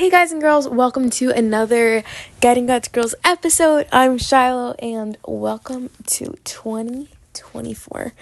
Hey 0.00 0.08
guys 0.08 0.32
and 0.32 0.40
girls, 0.40 0.66
welcome 0.66 1.10
to 1.10 1.28
another 1.28 2.02
Guiding 2.40 2.64
God's 2.64 2.88
Girls 2.88 3.14
episode. 3.22 3.86
I'm 3.92 4.16
Shiloh 4.16 4.74
and 4.78 5.18
welcome 5.26 5.90
to 6.06 6.38
2024. 6.42 8.14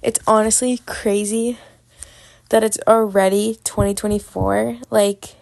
It's 0.00 0.18
honestly 0.26 0.80
crazy 0.86 1.58
that 2.48 2.64
it's 2.64 2.78
already 2.88 3.58
2024. 3.64 4.78
Like, 4.88 5.34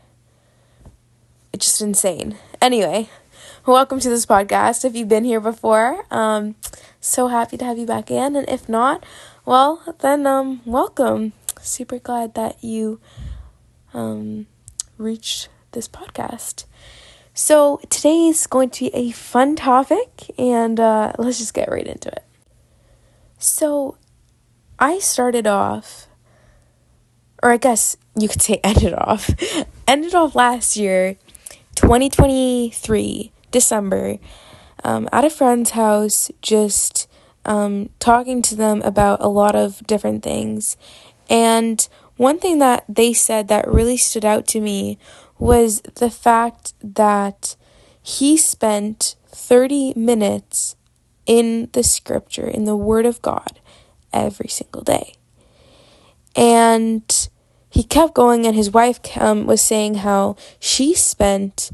it's 1.53 1.67
just 1.67 1.81
insane. 1.81 2.39
Anyway, 2.61 3.09
welcome 3.65 4.01
to 4.01 4.09
this 4.09 4.27
podcast. 4.27 4.85
If 4.85 4.97
you've 4.97 5.09
been 5.09 5.25
here 5.25 5.39
before, 5.39 6.05
um, 6.11 6.57
so 7.01 7.29
happy 7.29 7.57
to 7.57 7.65
have 7.65 7.79
you 7.79 7.87
back 7.87 8.11
in. 8.11 8.35
And 8.35 8.49
if 8.49 8.69
not, 8.69 9.07
well, 9.47 9.95
then 10.01 10.27
um, 10.27 10.61
welcome. 10.65 11.35
Super 11.61 12.01
glad 12.01 12.35
that 12.35 12.65
you 12.65 12.99
um, 13.93 14.49
reached 14.99 15.51
this 15.75 15.89
podcast. 15.89 16.65
So, 17.35 17.81
today 17.91 18.29
is 18.29 18.47
going 18.47 18.71
to 18.71 18.85
be 18.85 18.95
a 18.95 19.11
fun 19.11 19.57
topic, 19.57 20.31
and 20.39 20.79
uh, 20.79 21.13
let's 21.19 21.39
just 21.39 21.53
get 21.53 21.71
right 21.71 21.87
into 21.87 22.09
it. 22.09 22.25
So, 23.39 23.99
I 24.79 25.01
started 25.01 25.47
off, 25.47 26.07
or 27.43 27.51
I 27.51 27.57
guess 27.57 27.97
you 28.17 28.29
could 28.29 28.41
say 28.41 28.61
ended 28.65 28.95
off, 28.95 29.31
ended 29.89 30.15
off 30.15 30.35
last 30.35 30.77
year, 30.77 31.17
2023, 31.75 33.33
December, 33.51 34.19
um, 34.85 35.09
at 35.13 35.25
a 35.25 35.31
friend's 35.31 35.71
house, 35.71 36.31
just 36.41 37.09
um, 37.45 37.91
talking 37.99 38.43
to 38.43 38.55
them 38.55 38.81
about 38.83 39.21
a 39.21 39.29
lot 39.29 39.55
of 39.55 39.85
different 39.87 40.23
things. 40.23 40.77
And 41.29 41.87
one 42.17 42.39
thing 42.39 42.59
that 42.59 42.85
they 42.89 43.13
said 43.13 43.49
that 43.49 43.67
really 43.67 43.97
stood 43.97 44.25
out 44.25 44.47
to 44.49 44.61
me 44.61 44.99
was 45.39 45.81
the 45.95 46.11
fact 46.11 46.75
that 46.83 47.57
he 48.03 48.37
spent 48.37 49.17
30 49.29 49.95
minutes 49.97 50.77
in 51.27 51.69
the 51.73 51.83
scripture, 51.83 52.47
in 52.47 52.65
the 52.65 52.77
Word 52.77 53.07
of 53.07 53.23
God, 53.23 53.61
every 54.13 54.49
single 54.49 54.83
day. 54.83 55.15
And 56.37 57.29
he 57.71 57.83
kept 57.83 58.15
going, 58.15 58.47
and 58.47 58.55
his 58.55 58.71
wife 58.71 59.01
um, 59.19 59.47
was 59.47 59.61
saying 59.61 59.97
how 59.97 60.37
she 60.61 60.95
spent 60.95 61.71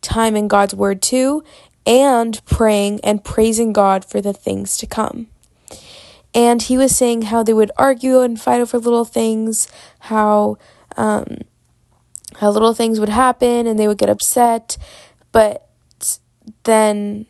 time 0.00 0.36
in 0.36 0.48
God's 0.48 0.74
Word 0.74 1.02
too, 1.02 1.42
and 1.86 2.44
praying 2.44 3.00
and 3.02 3.24
praising 3.24 3.72
God 3.72 4.04
for 4.04 4.20
the 4.20 4.32
things 4.32 4.76
to 4.78 4.86
come. 4.86 5.28
And 6.32 6.62
he 6.62 6.78
was 6.78 6.94
saying 6.94 7.22
how 7.22 7.42
they 7.42 7.52
would 7.52 7.72
argue 7.76 8.20
and 8.20 8.40
fight 8.40 8.60
over 8.60 8.78
little 8.78 9.04
things, 9.04 9.66
how 10.00 10.58
um, 10.96 11.38
how 12.36 12.50
little 12.50 12.74
things 12.74 13.00
would 13.00 13.08
happen 13.08 13.66
and 13.66 13.78
they 13.78 13.88
would 13.88 13.98
get 13.98 14.08
upset, 14.08 14.76
but 15.32 15.68
then 16.64 17.26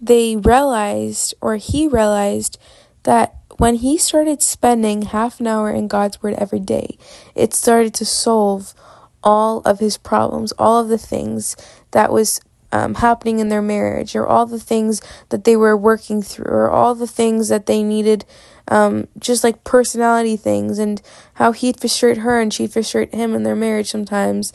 they 0.00 0.36
realized, 0.36 1.34
or 1.40 1.56
he 1.56 1.88
realized, 1.88 2.58
that 3.04 3.36
when 3.56 3.76
he 3.76 3.96
started 3.96 4.42
spending 4.42 5.02
half 5.02 5.40
an 5.40 5.46
hour 5.46 5.70
in 5.70 5.88
God's 5.88 6.22
Word 6.22 6.34
every 6.34 6.60
day, 6.60 6.98
it 7.34 7.54
started 7.54 7.94
to 7.94 8.04
solve 8.04 8.74
all 9.22 9.60
of 9.60 9.78
his 9.78 9.96
problems, 9.96 10.52
all 10.52 10.80
of 10.80 10.88
the 10.88 10.98
things 10.98 11.56
that 11.92 12.12
was 12.12 12.40
um, 12.72 12.96
happening 12.96 13.38
in 13.38 13.48
their 13.48 13.62
marriage, 13.62 14.16
or 14.16 14.26
all 14.26 14.46
the 14.46 14.58
things 14.58 15.00
that 15.28 15.44
they 15.44 15.56
were 15.56 15.76
working 15.76 16.20
through, 16.20 16.46
or 16.46 16.70
all 16.70 16.94
the 16.94 17.06
things 17.06 17.48
that 17.48 17.66
they 17.66 17.82
needed 17.82 18.24
um, 18.68 19.08
just 19.18 19.44
like 19.44 19.64
personality 19.64 20.36
things 20.36 20.78
and 20.78 21.02
how 21.34 21.52
he'd 21.52 21.80
frustrate 21.80 22.18
her 22.18 22.40
and 22.40 22.52
she'd 22.52 22.72
frustrate 22.72 23.14
him 23.14 23.34
in 23.34 23.42
their 23.42 23.56
marriage 23.56 23.90
sometimes. 23.90 24.52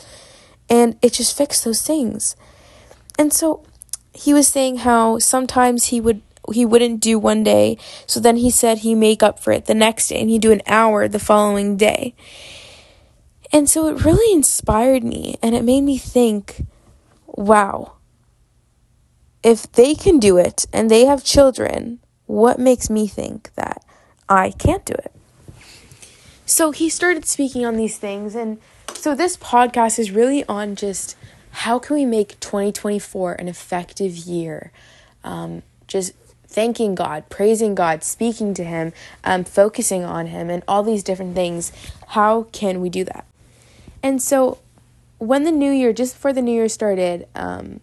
And 0.68 0.96
it 1.02 1.12
just 1.12 1.36
fixed 1.36 1.64
those 1.64 1.82
things. 1.82 2.36
And 3.18 3.32
so 3.32 3.64
he 4.12 4.32
was 4.34 4.48
saying 4.48 4.78
how 4.78 5.18
sometimes 5.18 5.86
he 5.86 6.00
would 6.00 6.22
he 6.52 6.64
wouldn't 6.64 7.00
do 7.00 7.18
one 7.18 7.44
day, 7.44 7.76
so 8.06 8.18
then 8.18 8.38
he 8.38 8.50
said 8.50 8.78
he 8.78 8.94
make 8.94 9.22
up 9.22 9.38
for 9.38 9.52
it 9.52 9.66
the 9.66 9.74
next 9.74 10.08
day 10.08 10.20
and 10.20 10.30
he'd 10.30 10.42
do 10.42 10.50
an 10.50 10.62
hour 10.66 11.06
the 11.06 11.18
following 11.18 11.76
day. 11.76 12.14
And 13.52 13.68
so 13.68 13.88
it 13.88 14.04
really 14.04 14.34
inspired 14.34 15.04
me 15.04 15.36
and 15.42 15.54
it 15.54 15.64
made 15.64 15.82
me 15.82 15.98
think, 15.98 16.66
wow. 17.26 17.92
If 19.42 19.70
they 19.72 19.94
can 19.94 20.18
do 20.18 20.38
it 20.38 20.66
and 20.72 20.90
they 20.90 21.04
have 21.04 21.24
children, 21.24 22.00
what 22.26 22.58
makes 22.58 22.90
me 22.90 23.06
think 23.06 23.54
that 23.54 23.84
I 24.30 24.52
can't 24.52 24.84
do 24.84 24.94
it. 24.94 25.12
So 26.46 26.70
he 26.70 26.88
started 26.88 27.26
speaking 27.26 27.66
on 27.66 27.76
these 27.76 27.98
things. 27.98 28.34
And 28.34 28.58
so 28.94 29.14
this 29.14 29.36
podcast 29.36 29.98
is 29.98 30.12
really 30.12 30.44
on 30.46 30.76
just 30.76 31.16
how 31.50 31.80
can 31.80 31.96
we 31.96 32.06
make 32.06 32.38
2024 32.38 33.34
an 33.34 33.48
effective 33.48 34.16
year? 34.16 34.70
Um, 35.24 35.62
just 35.88 36.12
thanking 36.46 36.94
God, 36.94 37.28
praising 37.28 37.74
God, 37.74 38.04
speaking 38.04 38.54
to 38.54 38.64
Him, 38.64 38.92
um, 39.24 39.44
focusing 39.44 40.04
on 40.04 40.28
Him, 40.28 40.48
and 40.48 40.62
all 40.66 40.82
these 40.82 41.02
different 41.02 41.34
things. 41.34 41.72
How 42.08 42.44
can 42.52 42.80
we 42.80 42.88
do 42.88 43.04
that? 43.04 43.24
And 44.02 44.22
so 44.22 44.58
when 45.18 45.42
the 45.42 45.52
new 45.52 45.70
year, 45.70 45.92
just 45.92 46.14
before 46.14 46.32
the 46.32 46.42
new 46.42 46.52
year 46.52 46.68
started, 46.68 47.26
um, 47.34 47.80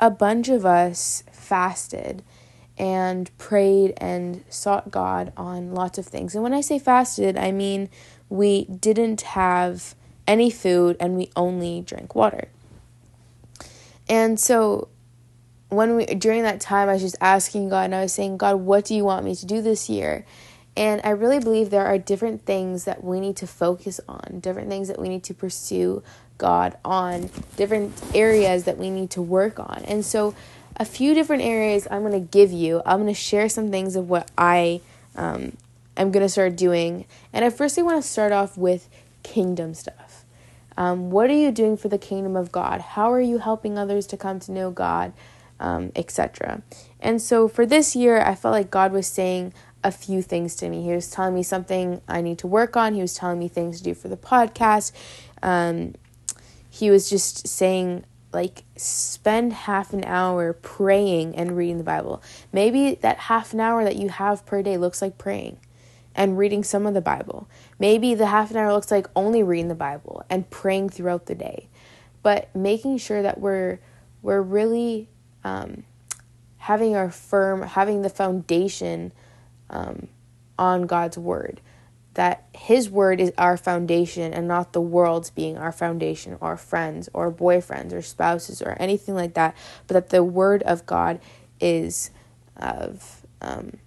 a 0.00 0.10
bunch 0.10 0.48
of 0.48 0.64
us 0.64 1.24
fasted 1.32 2.22
and 2.76 3.36
prayed 3.38 3.94
and 3.98 4.44
sought 4.48 4.90
God 4.90 5.32
on 5.36 5.74
lots 5.74 5.98
of 5.98 6.06
things. 6.06 6.34
And 6.34 6.42
when 6.42 6.52
I 6.52 6.60
say 6.60 6.78
fasted, 6.78 7.36
I 7.36 7.52
mean 7.52 7.88
we 8.28 8.64
didn't 8.64 9.20
have 9.22 9.94
any 10.26 10.50
food 10.50 10.96
and 10.98 11.16
we 11.16 11.30
only 11.36 11.82
drank 11.82 12.14
water. 12.14 12.48
And 14.08 14.38
so 14.40 14.88
when 15.68 15.96
we 15.96 16.06
during 16.06 16.42
that 16.42 16.60
time 16.60 16.88
I 16.88 16.94
was 16.94 17.02
just 17.02 17.16
asking 17.20 17.68
God 17.68 17.84
and 17.84 17.94
I 17.94 18.02
was 18.02 18.12
saying, 18.12 18.38
God, 18.38 18.56
what 18.56 18.84
do 18.84 18.94
you 18.94 19.04
want 19.04 19.24
me 19.24 19.34
to 19.34 19.46
do 19.46 19.62
this 19.62 19.88
year? 19.88 20.24
And 20.76 21.00
I 21.04 21.10
really 21.10 21.38
believe 21.38 21.70
there 21.70 21.86
are 21.86 21.98
different 21.98 22.44
things 22.44 22.84
that 22.84 23.04
we 23.04 23.20
need 23.20 23.36
to 23.36 23.46
focus 23.46 24.00
on, 24.08 24.40
different 24.40 24.68
things 24.68 24.88
that 24.88 24.98
we 24.98 25.08
need 25.08 25.22
to 25.24 25.34
pursue 25.34 26.02
God 26.36 26.76
on, 26.84 27.30
different 27.56 27.92
areas 28.12 28.64
that 28.64 28.76
we 28.76 28.90
need 28.90 29.10
to 29.10 29.22
work 29.22 29.60
on. 29.60 29.84
And 29.86 30.04
so 30.04 30.34
a 30.76 30.84
few 30.84 31.14
different 31.14 31.42
areas 31.42 31.86
I'm 31.90 32.00
going 32.00 32.12
to 32.12 32.28
give 32.28 32.52
you. 32.52 32.82
I'm 32.84 33.00
going 33.00 33.12
to 33.12 33.18
share 33.18 33.48
some 33.48 33.70
things 33.70 33.96
of 33.96 34.08
what 34.08 34.30
I 34.36 34.80
um, 35.16 35.56
am 35.96 36.10
going 36.10 36.24
to 36.24 36.28
start 36.28 36.56
doing. 36.56 37.04
And 37.32 37.44
I 37.44 37.50
firstly 37.50 37.82
want 37.82 38.02
to 38.02 38.08
start 38.08 38.32
off 38.32 38.56
with 38.56 38.88
kingdom 39.22 39.74
stuff. 39.74 40.24
Um, 40.76 41.10
what 41.10 41.30
are 41.30 41.34
you 41.34 41.52
doing 41.52 41.76
for 41.76 41.88
the 41.88 41.98
kingdom 41.98 42.34
of 42.34 42.50
God? 42.50 42.80
How 42.80 43.12
are 43.12 43.20
you 43.20 43.38
helping 43.38 43.78
others 43.78 44.06
to 44.08 44.16
come 44.16 44.40
to 44.40 44.52
know 44.52 44.70
God, 44.70 45.12
um, 45.60 45.92
etc. 45.94 46.62
And 46.98 47.22
so 47.22 47.46
for 47.46 47.64
this 47.64 47.94
year, 47.94 48.20
I 48.20 48.34
felt 48.34 48.52
like 48.52 48.70
God 48.70 48.92
was 48.92 49.06
saying 49.06 49.54
a 49.84 49.92
few 49.92 50.22
things 50.22 50.56
to 50.56 50.68
me. 50.68 50.82
He 50.82 50.92
was 50.92 51.10
telling 51.10 51.34
me 51.34 51.42
something 51.42 52.00
I 52.08 52.22
need 52.22 52.38
to 52.38 52.46
work 52.46 52.76
on. 52.76 52.94
He 52.94 53.02
was 53.02 53.14
telling 53.14 53.38
me 53.38 53.48
things 53.48 53.78
to 53.78 53.84
do 53.84 53.94
for 53.94 54.08
the 54.08 54.16
podcast. 54.16 54.90
Um, 55.42 55.94
he 56.68 56.90
was 56.90 57.08
just 57.08 57.46
saying 57.46 58.04
like 58.34 58.64
spend 58.76 59.52
half 59.52 59.92
an 59.92 60.04
hour 60.04 60.52
praying 60.52 61.36
and 61.36 61.56
reading 61.56 61.78
the 61.78 61.84
Bible. 61.84 62.22
Maybe 62.52 62.96
that 62.96 63.18
half 63.18 63.52
an 63.52 63.60
hour 63.60 63.84
that 63.84 63.96
you 63.96 64.08
have 64.08 64.44
per 64.44 64.62
day 64.62 64.76
looks 64.76 65.00
like 65.00 65.16
praying 65.16 65.58
and 66.14 66.36
reading 66.36 66.62
some 66.62 66.86
of 66.86 66.94
the 66.94 67.00
Bible. 67.00 67.48
Maybe 67.78 68.14
the 68.14 68.26
half 68.26 68.50
an 68.50 68.56
hour 68.56 68.72
looks 68.72 68.90
like 68.90 69.06
only 69.16 69.42
reading 69.42 69.68
the 69.68 69.74
Bible 69.74 70.24
and 70.28 70.48
praying 70.50 70.90
throughout 70.90 71.26
the 71.26 71.34
day. 71.34 71.68
But 72.22 72.54
making 72.54 72.98
sure 72.98 73.22
that 73.22 73.40
we're 73.40 73.80
we're 74.22 74.42
really 74.42 75.08
um, 75.44 75.84
having 76.58 76.96
our 76.96 77.10
firm, 77.10 77.62
having 77.62 78.02
the 78.02 78.08
foundation 78.08 79.12
um, 79.68 80.08
on 80.58 80.86
God's 80.86 81.18
word 81.18 81.60
that 82.14 82.44
His 82.54 82.88
Word 82.88 83.20
is 83.20 83.32
our 83.36 83.56
foundation 83.56 84.32
and 84.32 84.48
not 84.48 84.72
the 84.72 84.80
world's 84.80 85.30
being 85.30 85.58
our 85.58 85.72
foundation, 85.72 86.36
or 86.40 86.56
friends, 86.56 87.08
or 87.12 87.30
boyfriends, 87.30 87.92
or 87.92 88.02
spouses, 88.02 88.62
or 88.62 88.76
anything 88.80 89.14
like 89.14 89.34
that, 89.34 89.56
but 89.86 89.94
that 89.94 90.10
the 90.10 90.24
Word 90.24 90.62
of 90.62 90.86
God 90.86 91.20
is 91.60 92.10
of 92.56 93.24
um, 93.40 93.78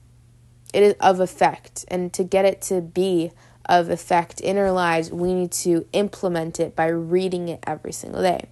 it 0.74 0.84
is 0.84 0.96
of 1.00 1.20
effect, 1.20 1.86
and 1.88 2.14
to 2.14 2.24
get 2.24 2.46
it 2.46 2.62
to 2.64 2.82
be 2.82 3.32
of 3.68 3.90
effect 3.90 4.40
in 4.40 4.58
our 4.58 4.72
lives, 4.72 5.12
we 5.12 5.34
need 5.34 5.52
to 5.52 5.86
implement 5.94 6.60
it 6.60 6.76
by 6.76 6.88
reading 6.88 7.50
it 7.50 7.60
every 7.66 7.92
single 7.92 8.22
day. 8.22 8.46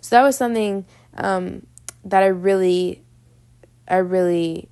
So 0.00 0.16
that 0.16 0.22
was 0.22 0.36
something 0.36 0.84
um, 1.16 1.66
that 2.04 2.22
I 2.22 2.26
really, 2.26 3.02
I 3.88 3.96
really 3.96 4.68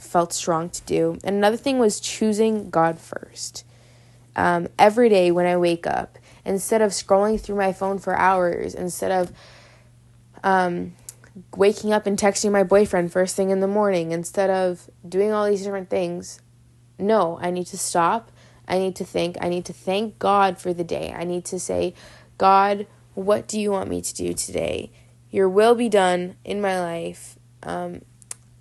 felt 0.00 0.32
strong 0.32 0.70
to 0.70 0.82
do. 0.82 1.18
And 1.24 1.36
another 1.36 1.56
thing 1.56 1.78
was 1.78 2.00
choosing 2.00 2.70
God 2.70 2.98
first. 2.98 3.64
Um, 4.36 4.68
every 4.78 5.08
day 5.08 5.30
when 5.30 5.46
I 5.46 5.56
wake 5.56 5.86
up, 5.86 6.18
instead 6.44 6.82
of 6.82 6.92
scrolling 6.92 7.40
through 7.40 7.56
my 7.56 7.72
phone 7.72 7.98
for 7.98 8.16
hours, 8.16 8.74
instead 8.74 9.10
of 9.10 9.32
um, 10.42 10.94
waking 11.56 11.92
up 11.92 12.06
and 12.06 12.18
texting 12.18 12.52
my 12.52 12.62
boyfriend 12.62 13.12
first 13.12 13.36
thing 13.36 13.50
in 13.50 13.60
the 13.60 13.66
morning, 13.66 14.12
instead 14.12 14.50
of 14.50 14.88
doing 15.06 15.32
all 15.32 15.46
these 15.46 15.62
different 15.62 15.90
things, 15.90 16.40
no, 16.98 17.38
I 17.40 17.50
need 17.50 17.66
to 17.68 17.78
stop. 17.78 18.30
I 18.68 18.78
need 18.78 18.94
to 18.96 19.04
think. 19.04 19.36
I 19.40 19.48
need 19.48 19.64
to 19.64 19.72
thank 19.72 20.18
God 20.18 20.58
for 20.58 20.72
the 20.72 20.84
day. 20.84 21.12
I 21.16 21.24
need 21.24 21.44
to 21.46 21.58
say, 21.58 21.94
God, 22.38 22.86
what 23.14 23.48
do 23.48 23.60
you 23.60 23.72
want 23.72 23.90
me 23.90 24.00
to 24.00 24.14
do 24.14 24.32
today? 24.32 24.92
Your 25.30 25.48
will 25.48 25.74
be 25.74 25.88
done 25.88 26.36
in 26.44 26.60
my 26.60 26.80
life. 26.80 27.38
Um, 27.62 28.02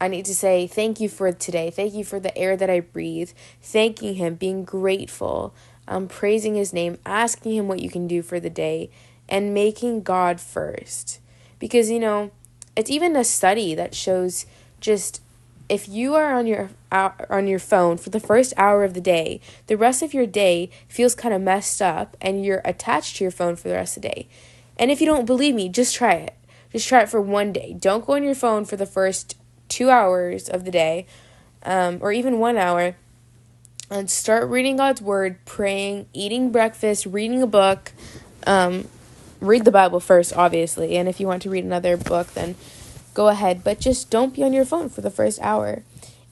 I 0.01 0.07
need 0.07 0.25
to 0.25 0.35
say 0.35 0.67
thank 0.67 0.99
you 0.99 1.09
for 1.09 1.31
today. 1.31 1.69
Thank 1.69 1.93
you 1.93 2.03
for 2.03 2.19
the 2.19 2.35
air 2.37 2.55
that 2.55 2.69
I 2.69 2.79
breathe. 2.79 3.31
Thanking 3.61 4.15
Him, 4.15 4.35
being 4.35 4.63
grateful, 4.63 5.53
um, 5.87 6.07
praising 6.07 6.55
His 6.55 6.71
name, 6.71 6.97
asking 7.05 7.53
Him 7.53 7.67
what 7.67 7.81
you 7.81 7.89
can 7.89 8.07
do 8.07 8.21
for 8.21 8.39
the 8.39 8.49
day, 8.49 8.89
and 9.27 9.53
making 9.53 10.03
God 10.03 10.39
first. 10.39 11.19
Because, 11.59 11.91
you 11.91 11.99
know, 11.99 12.31
it's 12.75 12.89
even 12.89 13.15
a 13.15 13.23
study 13.23 13.75
that 13.75 13.93
shows 13.93 14.45
just 14.79 15.21
if 15.67 15.87
you 15.87 16.15
are 16.15 16.33
on 16.33 16.47
your 16.47 16.71
on 16.91 17.47
your 17.47 17.59
phone 17.59 17.97
for 17.97 18.09
the 18.09 18.19
first 18.19 18.53
hour 18.57 18.83
of 18.83 18.95
the 18.95 19.01
day, 19.01 19.39
the 19.67 19.77
rest 19.77 20.01
of 20.01 20.13
your 20.13 20.25
day 20.25 20.71
feels 20.87 21.13
kind 21.13 21.33
of 21.33 21.41
messed 21.41 21.81
up 21.81 22.17
and 22.19 22.43
you're 22.43 22.61
attached 22.65 23.17
to 23.17 23.23
your 23.23 23.31
phone 23.31 23.55
for 23.55 23.67
the 23.67 23.75
rest 23.75 23.95
of 23.95 24.01
the 24.01 24.09
day. 24.09 24.27
And 24.77 24.89
if 24.89 24.99
you 24.99 25.05
don't 25.05 25.25
believe 25.25 25.53
me, 25.53 25.69
just 25.69 25.93
try 25.93 26.13
it. 26.13 26.35
Just 26.71 26.87
try 26.87 27.01
it 27.01 27.09
for 27.09 27.21
one 27.21 27.53
day. 27.53 27.75
Don't 27.77 28.05
go 28.05 28.13
on 28.13 28.23
your 28.23 28.35
phone 28.35 28.65
for 28.65 28.77
the 28.77 28.85
first 28.85 29.35
two 29.69 29.89
hours 29.89 30.49
of 30.49 30.65
the 30.65 30.71
day, 30.71 31.05
um, 31.63 31.99
or 32.01 32.11
even 32.11 32.39
one 32.39 32.57
hour, 32.57 32.95
and 33.89 34.09
start 34.09 34.49
reading 34.49 34.77
God's 34.77 35.01
Word, 35.01 35.37
praying, 35.45 36.07
eating 36.13 36.51
breakfast, 36.51 37.05
reading 37.05 37.41
a 37.41 37.47
book. 37.47 37.91
Um, 38.45 38.87
read 39.39 39.63
the 39.63 39.71
Bible 39.71 39.99
first, 39.99 40.33
obviously, 40.35 40.97
and 40.97 41.07
if 41.07 41.19
you 41.19 41.27
want 41.27 41.41
to 41.43 41.49
read 41.49 41.63
another 41.63 41.95
book, 41.95 42.33
then 42.33 42.55
go 43.13 43.29
ahead. 43.29 43.63
But 43.63 43.79
just 43.79 44.09
don't 44.09 44.33
be 44.33 44.43
on 44.43 44.53
your 44.53 44.65
phone 44.65 44.89
for 44.89 45.01
the 45.01 45.11
first 45.11 45.39
hour, 45.41 45.83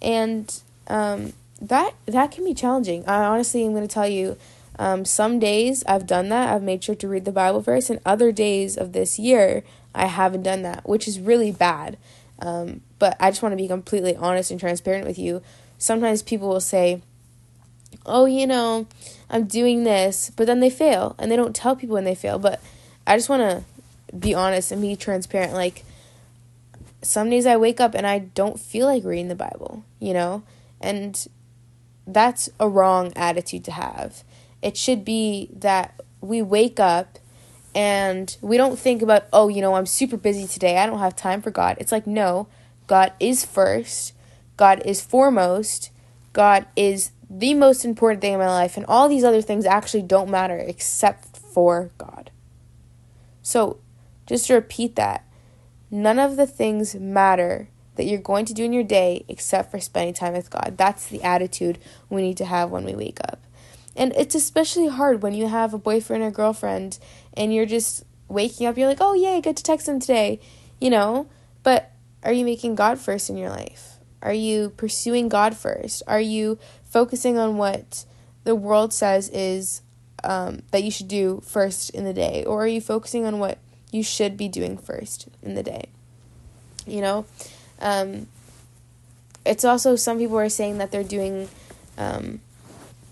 and 0.01 0.53
um, 0.87 1.33
that 1.61 1.93
that 2.05 2.31
can 2.31 2.43
be 2.43 2.53
challenging. 2.53 3.05
I 3.07 3.23
honestly 3.23 3.63
am 3.63 3.71
going 3.71 3.87
to 3.87 3.93
tell 3.93 4.07
you. 4.07 4.37
Um, 4.79 5.05
some 5.05 5.39
days 5.39 5.83
I've 5.87 6.05
done 6.05 6.29
that. 6.29 6.53
I've 6.53 6.61
made 6.61 6.83
sure 6.83 6.93
to 6.93 7.07
read 7.07 7.25
the 7.25 7.31
Bible 7.31 7.63
first, 7.63 7.89
and 7.89 7.99
other 8.05 8.31
days 8.31 8.77
of 8.77 8.93
this 8.93 9.17
year 9.17 9.63
I 9.95 10.05
haven't 10.05 10.43
done 10.43 10.61
that, 10.61 10.87
which 10.87 11.07
is 11.07 11.19
really 11.19 11.51
bad. 11.51 11.97
Um, 12.39 12.81
but 12.99 13.15
I 13.19 13.31
just 13.31 13.41
want 13.41 13.53
to 13.53 13.57
be 13.57 13.67
completely 13.67 14.15
honest 14.15 14.51
and 14.51 14.59
transparent 14.59 15.07
with 15.07 15.17
you. 15.17 15.41
Sometimes 15.77 16.21
people 16.21 16.47
will 16.49 16.61
say, 16.61 17.01
oh, 18.05 18.25
you 18.25 18.47
know, 18.47 18.87
I'm 19.29 19.45
doing 19.45 19.83
this, 19.83 20.31
but 20.35 20.47
then 20.47 20.59
they 20.59 20.69
fail 20.69 21.15
and 21.17 21.31
they 21.31 21.35
don't 21.35 21.55
tell 21.55 21.75
people 21.75 21.95
when 21.95 22.03
they 22.03 22.15
fail. 22.15 22.39
But 22.39 22.61
I 23.05 23.17
just 23.17 23.29
want 23.29 23.41
to 23.41 24.15
be 24.15 24.33
honest 24.33 24.71
and 24.71 24.81
be 24.81 24.95
transparent. 24.95 25.53
Like, 25.53 25.83
some 27.01 27.29
days 27.29 27.45
I 27.45 27.57
wake 27.57 27.79
up 27.79 27.93
and 27.93 28.07
I 28.07 28.19
don't 28.19 28.59
feel 28.59 28.85
like 28.87 29.03
reading 29.03 29.27
the 29.27 29.35
Bible, 29.35 29.83
you 29.99 30.13
know? 30.13 30.43
And 30.81 31.27
that's 32.05 32.49
a 32.59 32.67
wrong 32.69 33.13
attitude 33.15 33.63
to 33.65 33.71
have. 33.71 34.23
It 34.61 34.77
should 34.77 35.05
be 35.05 35.49
that 35.53 35.99
we 36.21 36.41
wake 36.41 36.79
up 36.79 37.19
and 37.77 38.35
we 38.41 38.57
don't 38.57 38.79
think 38.79 39.03
about, 39.03 39.25
oh, 39.31 39.49
you 39.49 39.61
know, 39.61 39.75
I'm 39.75 39.85
super 39.85 40.17
busy 40.17 40.47
today. 40.47 40.79
I 40.79 40.87
don't 40.87 40.97
have 40.97 41.15
time 41.15 41.43
for 41.43 41.51
God. 41.51 41.77
It's 41.79 41.91
like, 41.91 42.07
no, 42.07 42.47
God 42.87 43.13
is 43.19 43.45
first, 43.45 44.13
God 44.57 44.81
is 44.83 44.99
foremost, 44.99 45.91
God 46.33 46.65
is 46.75 47.11
the 47.29 47.53
most 47.53 47.85
important 47.85 48.21
thing 48.21 48.33
in 48.33 48.39
my 48.39 48.47
life, 48.47 48.77
and 48.77 48.85
all 48.87 49.07
these 49.07 49.23
other 49.23 49.43
things 49.43 49.63
actually 49.63 50.01
don't 50.01 50.31
matter 50.31 50.57
except 50.57 51.37
for 51.37 51.91
God. 51.99 52.31
So, 53.43 53.77
just 54.25 54.47
to 54.47 54.55
repeat 54.55 54.95
that, 54.95 55.23
none 55.91 56.17
of 56.17 56.35
the 56.35 56.47
things 56.47 56.95
matter 56.95 57.69
that 57.93 58.05
you're 58.05 58.19
going 58.19 58.45
to 58.45 58.55
do 58.55 58.63
in 58.63 58.73
your 58.73 58.83
day 58.83 59.23
except 59.27 59.69
for 59.69 59.79
spending 59.79 60.15
time 60.15 60.33
with 60.33 60.49
God. 60.49 60.73
That's 60.77 61.05
the 61.05 61.21
attitude 61.21 61.77
we 62.09 62.23
need 62.23 62.37
to 62.37 62.45
have 62.45 62.71
when 62.71 62.85
we 62.85 62.95
wake 62.95 63.19
up. 63.21 63.39
And 63.95 64.13
it's 64.15 64.35
especially 64.35 64.87
hard 64.87 65.23
when 65.23 65.33
you 65.33 65.47
have 65.47 65.73
a 65.73 65.79
boyfriend 65.79 66.23
or 66.23 66.29
girlfriend 66.29 66.99
and 67.37 67.53
you're 67.53 67.65
just 67.65 68.03
waking 68.27 68.67
up, 68.67 68.77
you're 68.77 68.87
like, 68.87 68.97
oh, 68.99 69.13
yay, 69.13 69.39
get 69.39 69.55
to 69.55 69.63
text 69.63 69.87
him 69.87 69.99
today, 69.99 70.39
you 70.81 70.89
know? 70.89 71.27
But 71.63 71.91
are 72.23 72.33
you 72.33 72.43
making 72.43 72.75
God 72.75 72.99
first 72.99 73.29
in 73.29 73.37
your 73.37 73.49
life? 73.49 73.99
Are 74.21 74.33
you 74.33 74.71
pursuing 74.71 75.29
God 75.29 75.55
first? 75.55 76.03
Are 76.07 76.19
you 76.19 76.57
focusing 76.83 77.37
on 77.37 77.57
what 77.57 78.05
the 78.43 78.55
world 78.55 78.91
says 78.91 79.29
is 79.29 79.81
um, 80.23 80.63
that 80.71 80.83
you 80.83 80.91
should 80.91 81.07
do 81.07 81.41
first 81.45 81.91
in 81.91 82.03
the 82.03 82.13
day? 82.13 82.43
Or 82.43 82.63
are 82.63 82.67
you 82.67 82.81
focusing 82.81 83.25
on 83.25 83.39
what 83.39 83.59
you 83.91 84.03
should 84.03 84.35
be 84.35 84.47
doing 84.47 84.77
first 84.77 85.27
in 85.41 85.53
the 85.53 85.63
day? 85.63 85.89
You 86.85 87.01
know? 87.01 87.25
Um, 87.79 88.27
it's 89.45 89.63
also, 89.63 89.95
some 89.95 90.17
people 90.17 90.37
are 90.37 90.49
saying 90.49 90.79
that 90.79 90.91
they're 90.91 91.03
doing, 91.03 91.47
um, 91.97 92.41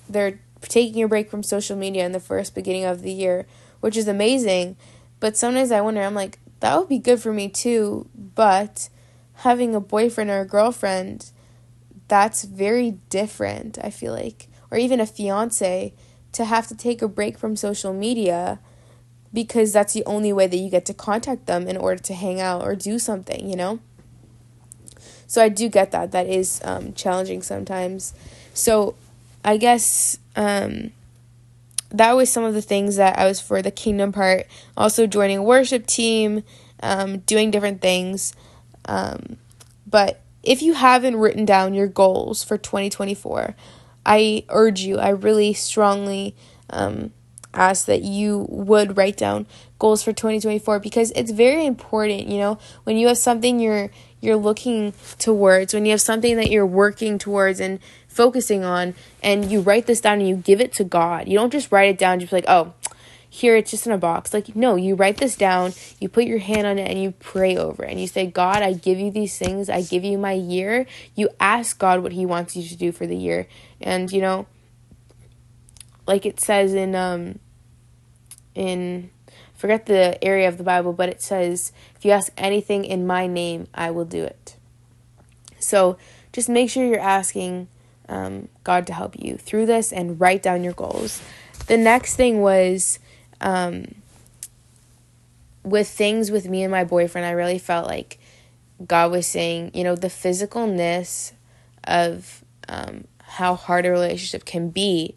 they're 0.09 0.39
taking 0.61 1.03
a 1.03 1.07
break 1.07 1.29
from 1.29 1.43
social 1.43 1.77
media 1.77 2.05
in 2.05 2.11
the 2.11 2.19
first 2.19 2.55
beginning 2.55 2.83
of 2.83 3.03
the 3.03 3.11
year, 3.11 3.45
which 3.79 3.97
is 3.97 4.07
amazing. 4.07 4.75
But 5.19 5.37
sometimes 5.37 5.71
I 5.71 5.81
wonder, 5.81 6.01
I'm 6.01 6.13
like, 6.13 6.39
that 6.59 6.77
would 6.77 6.89
be 6.89 6.99
good 6.99 7.21
for 7.21 7.33
me 7.33 7.49
too, 7.49 8.09
but 8.15 8.89
having 9.35 9.75
a 9.75 9.79
boyfriend 9.79 10.29
or 10.29 10.41
a 10.41 10.47
girlfriend, 10.47 11.31
that's 12.07 12.43
very 12.43 12.91
different, 13.09 13.77
I 13.81 13.89
feel 13.89 14.13
like. 14.13 14.47
Or 14.71 14.77
even 14.77 14.99
a 14.99 15.05
fiance, 15.05 15.93
to 16.31 16.45
have 16.45 16.67
to 16.67 16.75
take 16.75 17.01
a 17.01 17.07
break 17.07 17.37
from 17.37 17.55
social 17.55 17.93
media 17.93 18.59
because 19.33 19.71
that's 19.71 19.93
the 19.93 20.03
only 20.05 20.33
way 20.33 20.47
that 20.47 20.57
you 20.57 20.69
get 20.69 20.85
to 20.85 20.93
contact 20.93 21.45
them 21.45 21.67
in 21.67 21.77
order 21.77 22.01
to 22.01 22.13
hang 22.13 22.41
out 22.41 22.61
or 22.61 22.75
do 22.75 22.99
something, 22.99 23.49
you 23.49 23.55
know? 23.55 23.79
So 25.27 25.41
I 25.41 25.49
do 25.49 25.69
get 25.69 25.91
that. 25.91 26.11
That 26.11 26.27
is 26.27 26.61
um, 26.63 26.93
challenging 26.93 27.41
sometimes. 27.41 28.13
So 28.53 28.95
I 29.43 29.57
guess 29.57 30.17
um, 30.35 30.91
that 31.89 32.15
was 32.15 32.31
some 32.31 32.43
of 32.43 32.53
the 32.53 32.61
things 32.61 32.95
that 32.97 33.17
I 33.17 33.25
was 33.25 33.39
for 33.39 33.61
the 33.61 33.71
kingdom 33.71 34.11
part. 34.11 34.47
Also 34.75 35.07
joining 35.07 35.37
a 35.37 35.43
worship 35.43 35.85
team, 35.85 36.43
um, 36.81 37.19
doing 37.19 37.51
different 37.51 37.81
things. 37.81 38.33
Um, 38.85 39.37
but 39.87 40.21
if 40.43 40.61
you 40.61 40.73
haven't 40.73 41.15
written 41.15 41.45
down 41.45 41.73
your 41.73 41.87
goals 41.87 42.43
for 42.43 42.57
2024, 42.57 43.55
I 44.05 44.43
urge 44.49 44.81
you, 44.81 44.99
I 44.99 45.09
really 45.09 45.53
strongly 45.53 46.35
um, 46.69 47.11
ask 47.53 47.85
that 47.85 48.03
you 48.03 48.45
would 48.49 48.97
write 48.97 49.17
down 49.17 49.47
goals 49.79 50.03
for 50.03 50.13
2024 50.13 50.79
because 50.79 51.11
it's 51.11 51.31
very 51.31 51.65
important, 51.65 52.27
you 52.27 52.37
know, 52.37 52.59
when 52.83 52.97
you 52.97 53.07
have 53.07 53.17
something 53.17 53.59
you're 53.59 53.89
you're 54.21 54.35
looking 54.35 54.93
towards, 55.19 55.73
when 55.73 55.85
you 55.85 55.91
have 55.91 56.01
something 56.01 56.35
that 56.37 56.49
you're 56.49 56.65
working 56.65 57.17
towards 57.17 57.59
and 57.59 57.79
focusing 58.07 58.63
on 58.63 58.95
and 59.21 59.51
you 59.51 59.59
write 59.59 59.85
this 59.87 60.01
down 60.01 60.19
and 60.19 60.27
you 60.27 60.35
give 60.35 60.61
it 60.61 60.73
to 60.73 60.83
God. 60.83 61.27
You 61.27 61.37
don't 61.37 61.51
just 61.51 61.71
write 61.71 61.89
it 61.89 61.97
down 61.97 62.19
just 62.19 62.31
like, 62.31 62.45
"Oh, 62.47 62.73
here 63.35 63.57
it's 63.57 63.69
just 63.69 63.85
in 63.85 63.91
a 63.91 63.97
box. 63.97 64.33
Like, 64.33 64.55
no, 64.55 64.75
you 64.75 64.95
write 64.95 65.17
this 65.17 65.35
down, 65.35 65.73
you 65.99 66.07
put 66.07 66.23
your 66.23 66.37
hand 66.37 66.65
on 66.65 66.79
it, 66.79 66.89
and 66.89 67.01
you 67.01 67.11
pray 67.11 67.57
over 67.57 67.83
it. 67.83 67.91
And 67.91 67.99
you 67.99 68.07
say, 68.07 68.25
God, 68.27 68.63
I 68.63 68.71
give 68.71 68.97
you 68.97 69.11
these 69.11 69.37
things, 69.37 69.69
I 69.69 69.81
give 69.81 70.05
you 70.05 70.17
my 70.17 70.31
year. 70.31 70.85
You 71.15 71.27
ask 71.37 71.77
God 71.77 72.01
what 72.01 72.13
He 72.13 72.25
wants 72.25 72.55
you 72.55 72.63
to 72.63 72.77
do 72.77 72.93
for 72.93 73.05
the 73.05 73.17
year. 73.17 73.47
And, 73.81 74.09
you 74.09 74.21
know, 74.21 74.47
like 76.07 76.25
it 76.25 76.39
says 76.39 76.73
in, 76.73 76.95
um, 76.95 77.39
in, 78.53 79.09
forget 79.65 79.87
the 79.87 80.23
area 80.23 80.47
of 80.47 80.59
the 80.59 80.63
Bible, 80.63 80.93
but 80.93 81.09
it 81.09 81.23
says, 81.23 81.71
if 81.95 82.05
you 82.05 82.11
ask 82.11 82.31
anything 82.37 82.85
in 82.85 83.07
my 83.07 83.25
name, 83.25 83.65
I 83.73 83.89
will 83.89 84.05
do 84.05 84.23
it. 84.23 84.57
So 85.57 85.97
just 86.31 86.47
make 86.47 86.69
sure 86.69 86.85
you're 86.85 86.99
asking 86.99 87.67
um, 88.07 88.47
God 88.63 88.85
to 88.85 88.93
help 88.93 89.15
you 89.17 89.37
through 89.37 89.65
this 89.65 89.91
and 89.91 90.21
write 90.21 90.43
down 90.43 90.63
your 90.63 90.73
goals. 90.73 91.19
The 91.65 91.77
next 91.77 92.15
thing 92.15 92.41
was 92.41 92.99
um, 93.41 93.95
with 95.63 95.87
things 95.87 96.29
with 96.29 96.47
me 96.47 96.61
and 96.61 96.69
my 96.69 96.83
boyfriend, 96.83 97.25
I 97.25 97.31
really 97.31 97.57
felt 97.57 97.87
like 97.87 98.19
God 98.85 99.09
was 99.09 99.25
saying, 99.25 99.71
you 99.73 99.83
know, 99.83 99.95
the 99.95 100.09
physicalness 100.09 101.31
of 101.85 102.43
um, 102.69 103.05
how 103.19 103.55
hard 103.55 103.87
a 103.87 103.89
relationship 103.89 104.45
can 104.45 104.69
be 104.69 105.15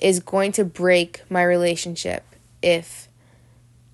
is 0.00 0.18
going 0.18 0.50
to 0.50 0.64
break 0.64 1.22
my 1.30 1.44
relationship 1.44 2.24
if 2.60 3.06